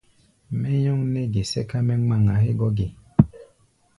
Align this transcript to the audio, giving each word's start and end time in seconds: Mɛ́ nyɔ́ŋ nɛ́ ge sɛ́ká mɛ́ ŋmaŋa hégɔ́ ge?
Mɛ́ 0.59 0.73
nyɔ́ŋ 0.81 0.99
nɛ́ 1.13 1.25
ge 1.33 1.41
sɛ́ká 1.51 1.77
mɛ́ 1.87 1.97
ŋmaŋa 2.03 2.33
hégɔ́ 2.43 2.69
ge? 2.77 2.87